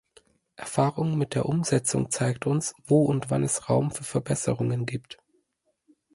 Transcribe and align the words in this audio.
Erfahrung 0.55 1.15
mit 1.15 1.35
der 1.35 1.45
Umsetzung 1.45 2.09
zeigt 2.09 2.47
uns, 2.47 2.73
wo 2.87 3.03
und 3.05 3.29
wann 3.29 3.43
es 3.43 3.69
Raum 3.69 3.91
für 3.91 4.03
Verbesserungen 4.03 4.87
gibt. 4.87 5.19